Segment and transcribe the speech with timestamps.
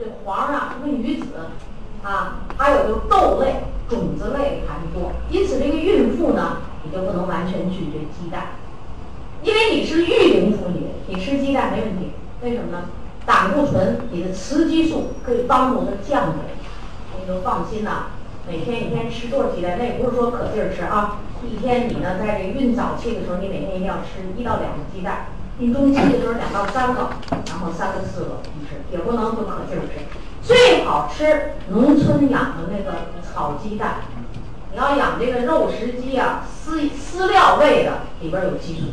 [0.00, 1.26] 这黄啊，什么鱼子
[2.02, 3.56] 啊，还有就豆类、
[3.86, 5.12] 种子类含多。
[5.30, 8.56] 因此，这个孕妇呢，你就不能完全拒绝鸡蛋，
[9.42, 12.12] 因为你是育龄妇女，你吃鸡蛋没问题。
[12.42, 12.84] 为什么呢？
[13.26, 16.56] 胆固醇，你的雌激素可以帮助它降下来。
[17.20, 18.06] 你就放心呐，
[18.48, 19.76] 每天一天吃多少鸡蛋？
[19.78, 21.18] 那也不是说可劲儿吃啊。
[21.44, 25.26] 一天你呢，在这孕早期的时候，你每天一定要吃一到两个鸡蛋；
[25.58, 27.10] 孕中期的时候两到三个，
[27.60, 30.00] 然后三个四个吃，也不能就可劲儿吃。
[30.42, 33.96] 最好吃农村养的那个草鸡蛋。
[34.72, 38.86] 你要养这个肉食鸡啊，饲饲料喂的里边有激素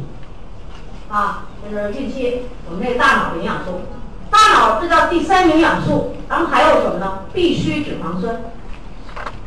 [1.13, 3.81] 啊，就是孕期我们这大脑的营养素。
[4.29, 7.19] 大脑这叫第三营养素，然后还有什么呢？
[7.31, 8.41] 必需脂肪酸。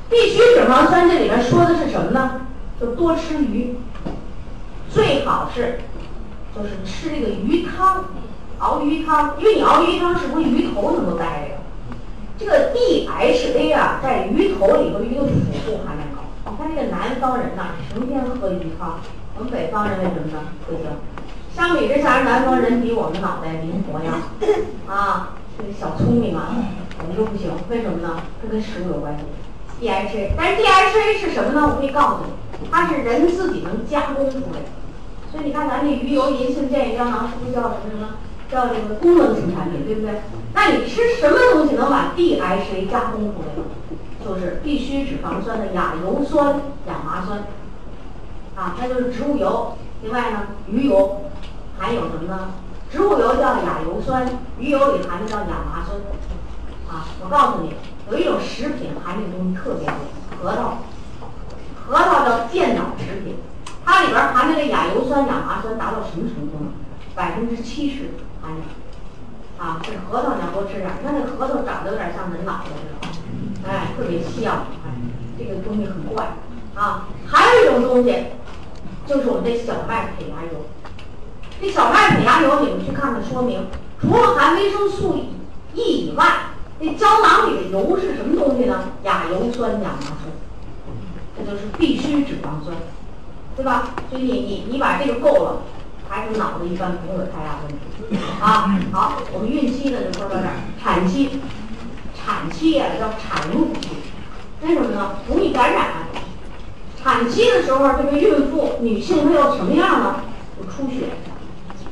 [0.08, 2.46] 必需脂肪酸这里面说的是什么呢？
[2.80, 3.76] 就多吃鱼，
[4.88, 5.80] 最好是
[6.56, 8.06] 就是吃这个鱼汤，
[8.60, 11.56] 熬鱼汤，因为你熬鱼汤是不是鱼头能够带着？
[12.38, 15.30] 这个 DHA 啊，在鱼头里头鱼的辅
[15.64, 16.22] 助含量高。
[16.50, 19.00] 你看这个南方人呐，成天喝鱼汤，
[19.36, 20.44] 我们北方人为什么呢？
[20.66, 20.84] 不行。
[21.54, 24.12] 相比之下，南方人比我们脑袋灵活呀，
[24.86, 26.54] 啊，这个小聪明啊，
[27.00, 27.50] 我们就不行。
[27.68, 28.20] 为什么呢？
[28.42, 29.24] 这跟食物有关系。
[29.80, 31.72] DHA，但是 DHA 是什么呢？
[31.74, 34.68] 我可以告诉你，它是人自己能加工出来的。
[35.32, 38.08] 所以你看，咱这鱼油、银杏、健益胶囊是不是叫什么什么？
[38.50, 40.20] 叫这个功能性产品，对不对？
[40.54, 43.64] 那你吃什么东西能把 DHA 加工出来呢？
[44.24, 47.44] 就是必需脂肪酸的亚油酸亚麻酸，
[48.54, 49.76] 啊，那就是植物油。
[50.02, 51.22] 另外呢，鱼油
[51.78, 52.50] 含有什么呢？
[52.90, 54.26] 植物油叫亚油酸，
[54.58, 55.98] 鱼油里含的叫亚麻酸。
[56.88, 57.74] 啊，我告诉你。
[58.10, 59.94] 有一种食品含这个东西特别多，
[60.42, 60.78] 核桃，
[61.86, 63.36] 核桃叫健脑食品，
[63.84, 66.72] 它里边含的这亚油酸、亚麻酸达到什么程度呢？
[67.14, 68.10] 百分之七十
[68.42, 68.62] 含量。
[69.58, 74.90] 啊，这核桃你要多吃点，你看那核桃长得有点像人脑袋似的，哎，特别像，哎，
[75.38, 76.28] 这个东西很怪。
[76.74, 78.26] 啊，还有一种东西，
[79.06, 80.66] 就是我们这小麦胚芽油。
[81.60, 83.66] 这小麦胚芽油，你们去看看说明，
[84.00, 85.18] 除了含维生素
[85.74, 86.24] E 以外。
[86.82, 88.84] 那胶囊里的油是什么东西呢？
[89.04, 90.32] 亚油酸、亚麻酸，
[91.36, 92.74] 这就是必需脂肪酸，
[93.54, 93.90] 对吧？
[94.08, 95.62] 所以你你你把这个够了，
[96.12, 98.76] 孩子脑子一般不会有太大问题啊。
[98.90, 101.38] 好，我们孕期呢就说到这儿，产期，
[102.12, 103.90] 产期呀叫产褥期，
[104.62, 105.18] 为什么呢？
[105.28, 105.86] 容易感染。
[107.00, 110.16] 产期的时候，这个孕妇女性她要什么样呢？
[110.58, 111.10] 就出血，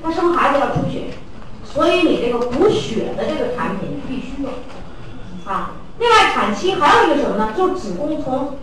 [0.02, 1.14] 她生孩子要出血，
[1.64, 4.50] 所以你这个补血的这个产品必须要。
[5.50, 7.54] 啊，另外产期还有一个什么呢？
[7.56, 8.58] 就是子宫从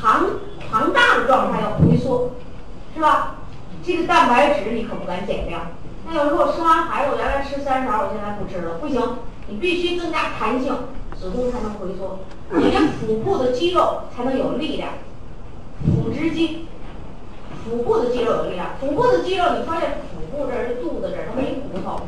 [0.00, 0.26] 庞
[0.70, 2.30] 庞大的状态要回缩，
[2.94, 3.34] 是吧？
[3.84, 5.62] 这个蛋白质你可不敢减量。
[6.06, 9.18] 那有时候生完孩子，我原来吃三勺，我现在不吃了，不行，
[9.48, 10.74] 你必须增加弹性，
[11.18, 12.20] 子宫才能回缩，
[12.50, 14.90] 你这腹部的肌肉才能有力量。
[15.86, 16.66] 腹直肌，
[17.64, 18.70] 腹部的肌肉有力量。
[18.80, 22.00] 腹部的肌肉，你发现腹部这儿、这肚子这儿它没骨头，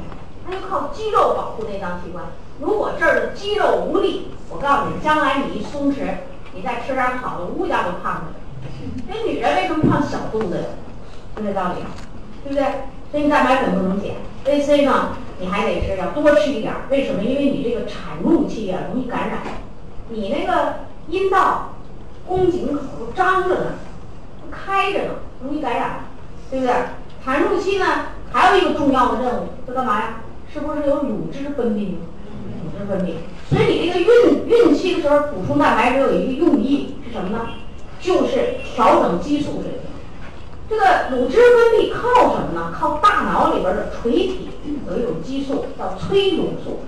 [0.45, 2.25] 它就靠肌肉保护内脏器官。
[2.61, 6.17] 如果这儿的肌肉无力，我告诉你，将来你一松弛，
[6.55, 8.33] 你再吃点好的，乌家都胖了。
[9.09, 10.65] 那女人为什么胖小肚子呀？
[11.37, 11.85] 就这道理，
[12.45, 12.65] 对不对？
[13.11, 16.73] 所以你蛋白粉不能减，A C 呢，你还得是要多吃一点。
[16.91, 17.23] 为什么？
[17.23, 19.39] 因为你这个产褥期啊，容易感染。
[20.09, 21.75] 你那个阴道、
[22.27, 23.67] 宫颈口都张着呢，
[24.41, 25.11] 都开着呢，
[25.43, 26.05] 容易感染，
[26.51, 26.75] 对不对？
[27.25, 27.87] 产褥期呢，
[28.33, 30.21] 还有一个重要的任务，是干嘛呀？
[30.53, 31.95] 是不是有乳汁分泌？
[32.63, 33.15] 乳汁分泌，
[33.49, 37.49] 所以你这个孕孕期的时候补充蛋白质有一个用意是什么呢？
[38.01, 39.92] 就是调整激素水平。
[40.69, 42.73] 这个乳汁分泌靠什么呢？
[42.79, 44.49] 靠大脑里边的垂体
[44.89, 46.81] 有一种激素叫催乳素。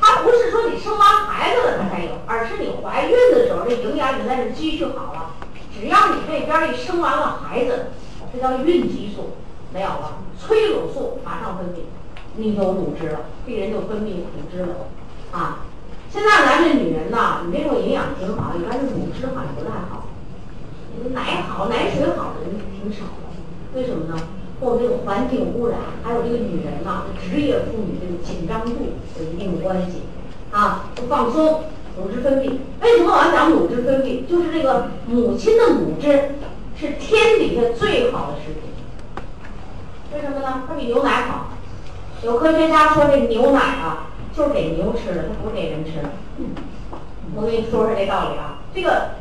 [0.00, 5.30] 它不是说你生完孩子了它才有，而是你怀孕的时候这营养已经在这积蓄好了。
[5.78, 7.86] 只要你这边一生完了孩子，
[8.32, 9.30] 这叫孕激素
[9.72, 11.80] 没有了，催乳素马上分泌。
[12.36, 14.74] 你有乳汁了，这人就分泌乳汁了，
[15.32, 15.64] 啊！
[16.08, 20.06] 现在咱这女人呐，你别说营养挺好，一般是乳汁好像不太好。
[21.12, 22.34] 奶好、奶水好
[22.82, 24.16] 挺少的，为什么呢？
[24.60, 28.72] 和我们这个环境污染，还有这个女人呐，职业妇女这个紧张度
[29.18, 30.02] 有一定的关系，
[30.50, 31.64] 啊，不放松，
[31.96, 32.58] 乳汁分泌。
[32.82, 34.26] 为什么我要讲乳汁分泌？
[34.26, 36.32] 就是这个母亲的乳汁
[36.76, 38.70] 是天底下最好的食品。
[40.14, 40.64] 为什么呢？
[40.68, 41.48] 它比牛奶好。
[42.22, 46.10] 有科学家说这牛奶啊，就是给牛吃的，它不是给人吃的。
[47.34, 49.12] 我跟你说说这道理啊，这个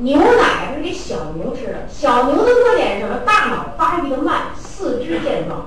[0.00, 1.86] 牛奶是给小牛吃的。
[1.88, 3.18] 小牛的特点是什么？
[3.26, 5.66] 大脑发育的慢，四肢健壮，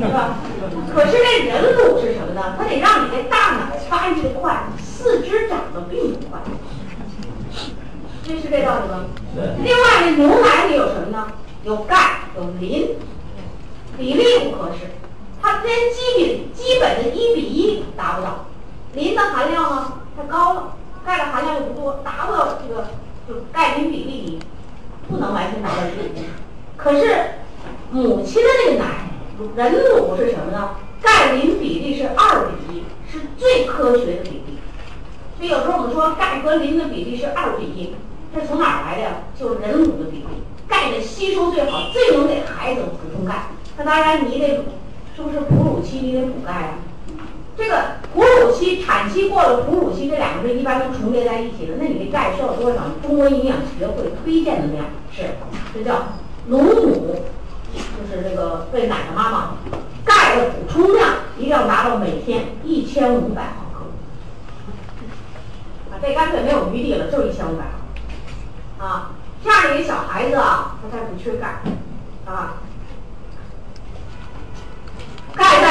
[0.00, 0.38] 是吧？
[0.94, 2.54] 可是这人乳是什么呢？
[2.58, 6.40] 它得让你的大脑发育的快，四肢长得并不快。
[8.26, 9.04] 这是这道理吗？
[9.62, 11.28] 另外呢，牛奶里有什么呢？
[11.64, 12.96] 有钙，有磷，
[13.98, 14.90] 比例不合适，
[15.42, 18.46] 它连基本基本的一比一达不到。
[18.94, 22.88] 磷的含量呢太高了，钙的含量又不多，达不到这个
[23.28, 24.40] 就钙磷比例，
[25.08, 26.26] 不能完全达到这个比例。
[26.76, 27.36] 可是
[27.92, 29.08] 母亲的那个奶，
[29.54, 30.70] 人乳是什么呢？
[31.00, 34.58] 钙磷比例是二比一，是最科学的比例。
[35.38, 37.94] 所以有时候我们说钙和磷的比例是二比一。
[38.34, 39.10] 这从哪儿来的呀？
[39.38, 40.26] 就是人乳的比例，
[40.66, 43.46] 钙的吸收最好，最能给孩子补充钙。
[43.78, 44.64] 那当然你得，
[45.14, 46.78] 是不是哺乳期你得补钙啊？
[47.56, 51.74] 这个哺乳期、产期过了，哺乳期这两个是一般都重叠在一起的。
[51.80, 52.82] 那你的钙需要多少？
[53.02, 55.22] 中国营养学会推荐的量是，
[55.72, 56.08] 这叫
[56.48, 57.24] 乳母，
[57.72, 59.54] 就是这个喂奶的妈妈，
[60.04, 63.86] 钙的补充量一定要达到每天一千五百毫克。
[65.90, 67.70] 啊，这干脆没有余地了，就一千五百毫
[68.78, 68.84] 克。
[68.84, 69.10] 啊，
[69.42, 71.62] 这样一个小孩子啊，他才不缺钙，
[72.26, 72.56] 啊，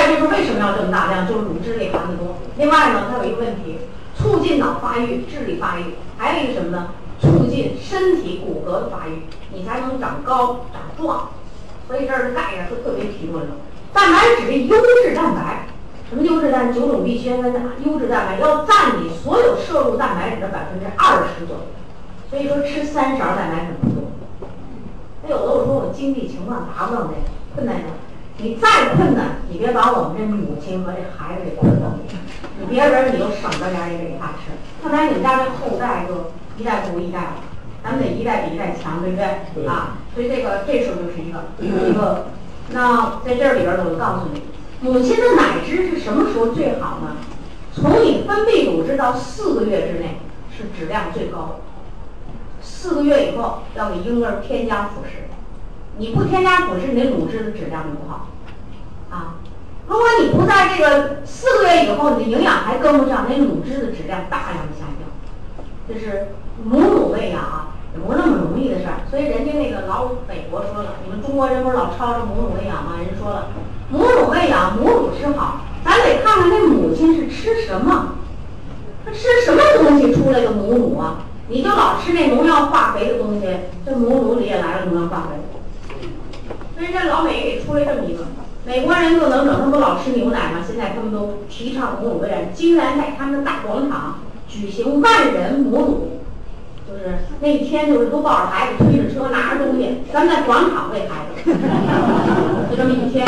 [0.06, 1.28] 钙在这时候为什么要这么大量？
[1.28, 2.38] 就是乳汁里含的多。
[2.57, 3.80] 另外呢，它有一个问题，
[4.16, 6.90] 促进脑发育、智力发育，还有一个什么呢？
[7.19, 11.30] 促进身体骨骼的发育，你才能长高长壮。
[11.88, 13.50] 所以这儿的钙呀是特别提出来了。
[13.94, 15.68] 蛋白质是优质蛋白，
[16.10, 16.72] 什么优质蛋？
[16.74, 21.63] 九种必需氨基酸优质蛋白要占你所有摄入蛋白质的百分之二十左右。
[22.30, 24.12] 所以说吃三勺蛋白粉不多。
[25.24, 27.13] 那有的我说我经济情况达不到那
[27.56, 27.90] 困难的，
[28.38, 32.16] 你再困难，你别把我们这母亲和这孩子给困到你，
[32.60, 34.52] 你别人你就省着点也给他吃。
[34.84, 37.34] 看来你们家这后代就一代不如一代了，
[37.84, 39.66] 咱们得一代比一代强，对不对？
[39.66, 42.28] 啊，所以这个这时候就是一个一个。
[42.72, 44.42] 那在这里边呢，我就告诉你，
[44.82, 47.16] 母亲的奶汁是什么时候最好呢？
[47.74, 50.18] 从你分泌乳汁到四个月之内
[50.50, 51.56] 是质量最高的。
[52.62, 55.25] 四个月以后要给婴儿添加辅食，
[55.98, 58.28] 你不添加辅食，你的乳汁的质量就不好。
[59.10, 59.36] 啊，
[59.88, 65.08] 如果你不在这个四个月以后，你的营养还跟不上，那乳汁的质量大量的下降。
[65.88, 66.30] 这是
[66.64, 69.08] 母乳喂养啊，也不那么容易的事儿。
[69.10, 72.98] 所以人家那个老美国说了，你们中国人不是老吵着母乳喂养吗？
[72.98, 73.48] 人说了，
[73.90, 78.16] 母乳喂养，母乳吃好，咱得看看那母亲是吃什么，
[79.06, 81.24] 她吃什么东西出来的母乳啊？
[81.48, 83.48] 你就老吃那农药化肥的东西，
[83.86, 85.38] 这母乳里也来了农药化肥。
[86.86, 88.26] 人家老美也出来这么一个，
[88.64, 90.60] 美国人就能整，他们不老吃牛奶吗？
[90.66, 96.10] 现在他们都提倡母乳喂养，竟然在他们的大广场举行万人母乳，
[96.88, 101.52] 就是那一天就是都抱着孩子，推着车，拿着东西，咱们在广场喂孩子，
[102.70, 103.26] 就这么一天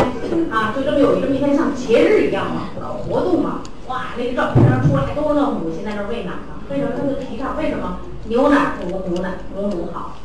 [0.51, 6.61] 啊，就这么有这么一天像节日一样嘛，搞活动嘛，哇，那个照片上出来都是那母亲在那喂奶呢。
[6.69, 7.57] 为什么他们提倡？
[7.57, 9.31] 为什么牛奶不如母奶？
[9.55, 10.17] 母乳好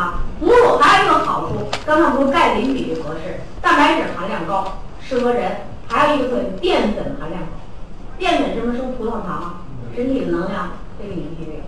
[0.00, 0.20] 啊！
[0.40, 5.58] 母乳还有一个好处，刚才不说钙磷比例合适，蛋白质含量高，适合人。
[5.88, 7.48] 还有一个特点，淀粉含量高。
[8.16, 9.60] 淀粉什么生葡萄糖，
[9.94, 11.60] 身体的能量这个你必须得有。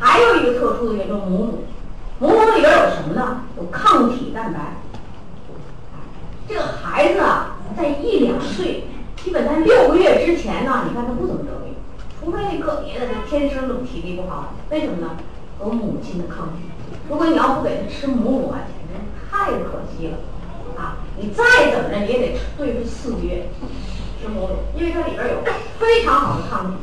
[0.00, 1.64] 还有一个特殊的一种母乳，
[2.20, 3.42] 母乳里边有什么呢？
[3.58, 4.76] 有抗体蛋白。
[6.48, 8.84] 这个孩子啊，在一两岁，
[9.22, 11.74] 基本在六个月之前呢，你看他不怎么得病。
[12.18, 15.16] 除非那个别的，他天生的体力不好，为什么呢？
[15.58, 16.64] 和母亲的抗体。
[17.08, 18.94] 如果你要不给他吃母乳啊，简直
[19.30, 20.18] 太可惜了
[20.76, 20.96] 啊！
[21.18, 23.48] 你再怎么着，也得吃对付四个月
[24.20, 25.36] 吃母乳，因为它里边有
[25.78, 26.76] 非常好的抗体。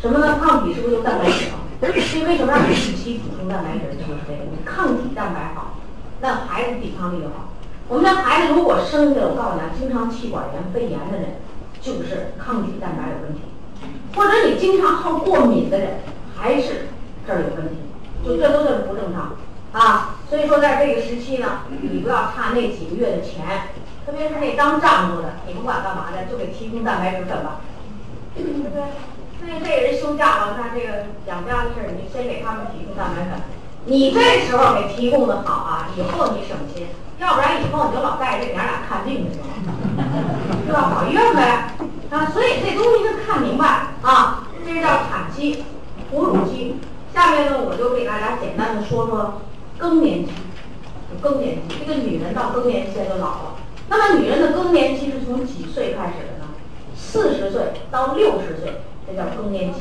[0.00, 0.38] 什么呢？
[0.40, 1.58] 抗体是不是就蛋白质啊？
[1.80, 3.96] 所以为什么让你定期补充蛋白质？
[3.96, 5.74] 就是这个，你抗体蛋白好，
[6.20, 7.50] 那孩子抵抗力就好。
[7.88, 11.36] 我们家孩子如果生下来，我告诉你，经常气管炎、肺炎的人，
[11.80, 13.40] 就是抗体蛋白有问题。
[14.14, 15.98] 或者你经常好过敏的人，
[16.34, 16.88] 还是
[17.26, 17.76] 这儿有问题，
[18.26, 19.36] 就这都是不正常
[19.72, 20.16] 啊。
[20.28, 23.70] 所以说，在这个时期呢，你不要差那几个月的钱，
[24.04, 27.60] 特别是那当丈夫的，你不管干嘛的，就给提供蛋白质粉吧，
[28.34, 28.82] 对不对？
[29.38, 33.40] 所以这人休假了，那这个养家的事儿，你先给他们提供蛋白粉。
[33.84, 36.88] 你这时候给提供的好啊，以后你省心，
[37.20, 39.38] 要不然以后你就老带着这娘俩看病去，
[40.72, 40.90] 了吧？
[40.92, 41.70] 跑医院呗。
[42.10, 43.64] 啊，所以这东西得看明白
[44.02, 45.64] 啊，这是叫产期、
[46.10, 46.80] 哺乳期。
[47.14, 49.40] 下面呢，我就给大家简单的说说
[49.78, 50.30] 更年期。
[51.22, 53.56] 更年期，这个女人到更年期就老了。
[53.88, 56.48] 那么女人的更年期是从几岁开始的呢？
[56.96, 59.80] 四十岁到六十岁，这叫更年期。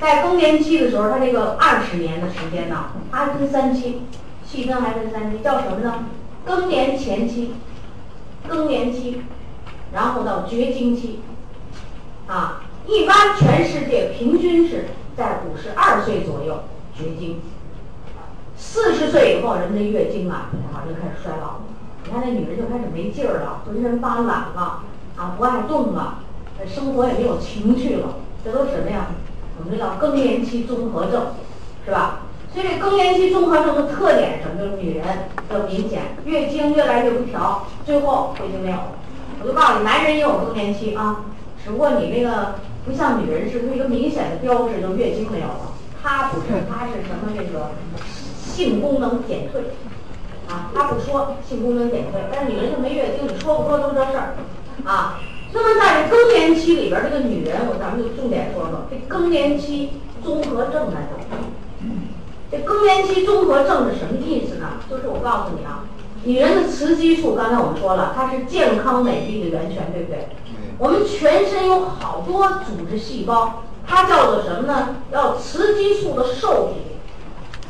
[0.00, 4.02] 在更年期的时候，她这个二十年的时间呢，还分三期，
[4.44, 6.06] 细分还分三期，叫什么呢？
[6.44, 7.54] 更年前期、
[8.46, 9.22] 更年期。
[9.90, 11.20] 然后到绝经期，
[12.26, 16.64] 啊，一般全世界平均是在五十二岁左右
[16.94, 17.40] 绝经，
[18.58, 21.60] 四十岁以后人的月经啊，好像就开始衰老了。
[22.04, 24.82] 你看那女人就开始没劲儿了，浑身发懒了，
[25.16, 26.18] 啊，不爱动了，
[26.66, 29.06] 生活也没有情趣了，这都什么呀？
[29.58, 31.28] 我们这叫更年期综合症，
[31.84, 32.20] 是吧？
[32.52, 34.60] 所以这更年期综合症的特点什么？
[34.60, 35.06] 就是女人
[35.48, 38.92] 的明显月经越来越不调，最后月经没有了。
[39.40, 41.24] 我就告诉你，男人也有更年期啊，
[41.64, 45.74] 只不过你那个不像女人是一个明显的标志，就月经没有了。
[46.00, 47.32] 他不是，他是什么？
[47.36, 47.70] 这个
[48.58, 49.62] 性功能减退
[50.48, 54.34] 啊，他不说性功能减退，但是女人就没月经，你说不说都这事儿
[54.84, 55.20] 啊。
[55.52, 59.90] 那么在这更年期里边，这个女人，我咱们就重点说说这更年期
[60.24, 61.38] 综合症来着。
[62.50, 64.70] 这更年期综合症是什么意思呢？
[64.90, 65.84] 就是我告诉你啊，
[66.24, 70.26] 女人的雌激素，刚才我们说了，它是健康美丽的源泉，对不对？
[70.78, 74.96] 我们全身有好多组织细胞，它叫做什么呢？
[75.12, 76.87] 叫雌激素的受体。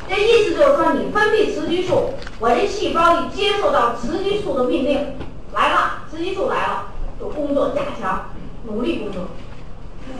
[0.09, 5.15] 这意思就是说，你分泌雌激素，我这细胞一接受到雌激素的命令，
[5.53, 6.87] 来了，雌激素来了，
[7.19, 8.31] 就工作加强，
[8.65, 9.21] 努力工作。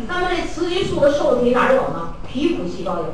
[0.07, 2.13] 那么这雌激素的受体哪儿有呢？
[2.27, 3.05] 皮肤细胞有。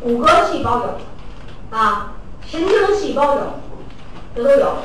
[0.00, 2.14] 骨骼细胞有，啊，
[2.46, 3.40] 神经细胞有，
[4.34, 4.76] 这都有，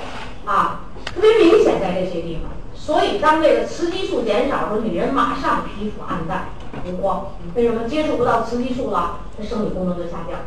[0.46, 2.52] 啊，特别明显在这些地方。
[2.76, 6.50] 所以当这个雌激素减少的时候，女人马上皮肤暗淡
[6.86, 7.28] 无光。
[7.56, 9.20] 为什么接触不到雌激素了？
[9.38, 10.40] 她生理功能就下降。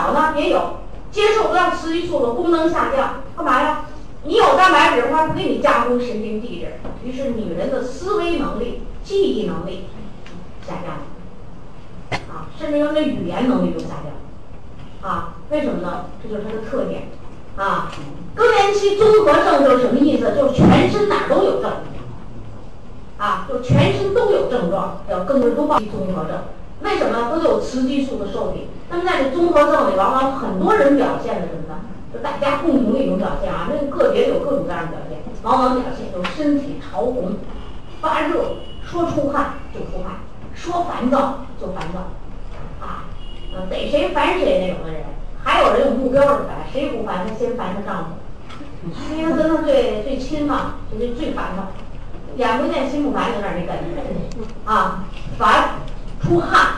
[0.00, 0.78] 大脑呢也有，
[1.12, 3.84] 接受不到雌激素的，功能下降，干嘛呀？
[4.24, 9.88] 你有蛋白质，它不给你加工神经递质，于是女人的思维能力、记忆能力
[10.66, 12.22] 下降了。
[12.32, 16.06] 啊，甚至说这语言能力都下降了，啊，为什么呢？
[16.22, 17.08] 这就是它的特点，
[17.56, 17.92] 啊，
[18.34, 20.34] 更年期综合症就是什么意思？
[20.34, 21.70] 就是全身哪都有症，
[23.18, 26.38] 啊，就全身都有症状，叫更年期综合症。
[26.82, 27.30] 为什么？
[27.30, 28.68] 都有雌激素的受体。
[28.88, 31.80] 那么在这综合症里，往往很多人表现的什么呢？
[32.12, 37.36] 就大家共同的一种表现啊，那个别有各种各样的表现，往往表现就身体潮红、
[38.00, 40.20] 发热，说出汗就出汗。
[40.52, 42.10] 说烦躁就烦躁，
[42.84, 43.06] 啊，
[43.70, 45.04] 逮谁烦谁那种的人，
[45.42, 51.68] 还有人有目标的烦，谁不烦他先烦他丈夫，因为跟他最最亲嘛，就是最烦他，
[52.36, 55.04] 眼不见心不烦，有点那感觉，啊，
[55.38, 55.76] 烦，
[56.22, 56.72] 出汗，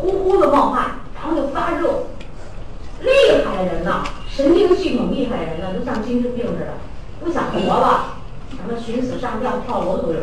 [0.00, 2.06] 呼呼的冒汗，然后就发热，
[3.00, 6.74] 厉害的人呐，神经系统厉害的人呢，就像精神病似的，
[7.22, 8.16] 不想活了，
[8.50, 10.20] 什么寻死上吊、跳楼都有，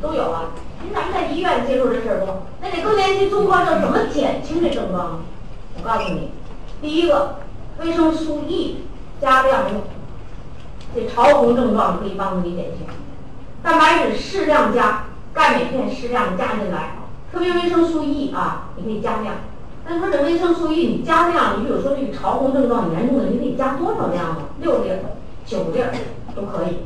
[0.00, 0.50] 都有啊。
[0.82, 5.20] 您咱们在医院接触这事儿多，那这更年期综合症怎么减轻这症状？
[5.76, 6.30] 我告诉你，
[6.80, 7.36] 第一个，
[7.80, 8.84] 维生素 E
[9.20, 9.82] 加量用，
[10.94, 12.86] 这潮红症状可以帮助你减轻。
[13.62, 16.97] 蛋白质适量加，钙镁片适量加进来，
[17.32, 19.34] 特别维生素 E 啊，你可以加量。
[19.86, 24.42] 但是说这维生素 E 你加量，你比如说这个潮红症状严重的，你得加多少量呢？
[24.60, 24.90] 六粒、
[25.46, 25.80] 九粒
[26.34, 26.78] 都可以，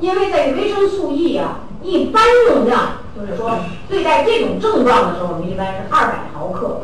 [0.00, 2.98] 因为这维生素 E 啊，一般用量。
[3.16, 3.56] 就是说，
[3.88, 6.80] 对待这种症状的时候，我们一般是二百毫克。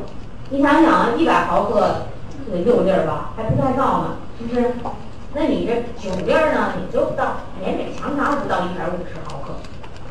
[0.51, 1.81] 你想想啊，一百毫克
[2.53, 4.75] 得六粒儿吧，还不太到呢，是不是？
[5.35, 9.55] 那你这九粒儿呢，你就到勉勉强强不到一百五十毫克，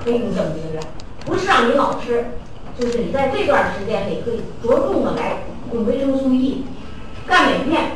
[0.04, 0.84] 可以用这么一个量。
[1.26, 2.32] 不是让你老吃，
[2.80, 5.44] 就是你在这段时间里可以着重的来
[5.74, 6.64] 用维生素 E、
[7.28, 7.92] 钙镁片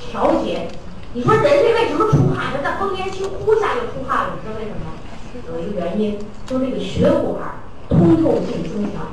[0.00, 0.68] 调节。
[1.12, 2.46] 你说人家为什么出汗？
[2.54, 4.80] 他在更年期呼下就出汗了，你知道为什么？
[5.52, 7.60] 有一个原因，就是这个血管
[7.90, 9.08] 通透性增强，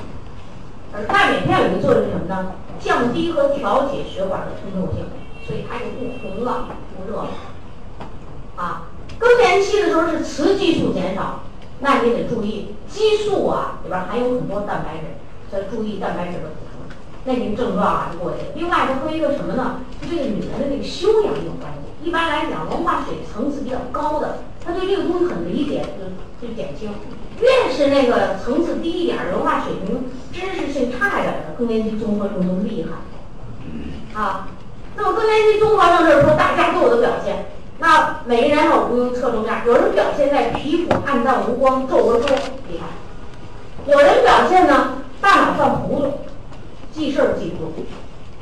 [0.93, 2.53] 而钙镁片有个作用是什么呢？
[2.79, 5.03] 降低和调节血管的通透性，
[5.45, 7.29] 所以它就不红了、不热了。
[8.55, 11.43] 啊，更年期的时候是雌激素减少，
[11.81, 18.51] 那你得注意激素啊里边含有很多蛋白质，要注意蛋白质的补充，那您症状啊就过去了。
[18.55, 19.81] 另外，它和一个什么呢？
[20.01, 21.79] 跟这个女人的那个修养有关系。
[22.03, 24.39] 一般来讲，文化水层次比较高的。
[24.63, 25.85] 他对这个东西很理解，
[26.41, 26.91] 就就减轻。
[27.39, 34.19] 越是那个层次低一点、文化水平、知识性差一点的，更年期综合症都厉害。
[34.19, 34.49] 啊，
[34.97, 37.45] 那么更年期综合症就是说大家都有的表现。
[37.79, 42.29] 那每个人我不用侧重点，有人表现在皮肤暗淡无光、皱纹多，
[42.67, 42.87] 厉害；
[43.89, 46.13] 有人表现呢大脑犯糊涂，
[46.91, 47.85] 记事儿记不住；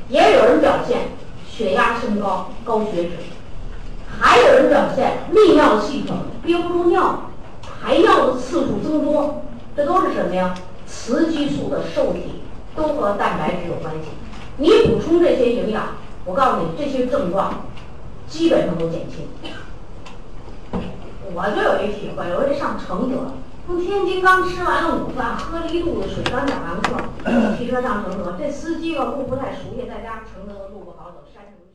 [0.10, 1.10] 也有人表现
[1.48, 3.12] 血压升高、高血脂。
[4.20, 7.29] 还有人表现泌尿系统憋不住尿，
[7.62, 9.44] 排尿的次数增多，
[9.75, 10.56] 这都是什么呀？
[10.88, 12.41] 雌激素的受体
[12.75, 14.10] 都和蛋白质有关系。
[14.58, 15.89] 你补充这些营养，
[16.25, 17.67] 我告诉你，这些症状
[18.28, 19.28] 基本上都减轻。
[21.34, 23.34] 我就有一体会，我这上承德，
[23.66, 31.67] 从天津刚吃完了午饭，喝了一肚子水，刚讲完课，骑车上承德，这司机吧路不太熟悉，再加上承德的路不好走，山路。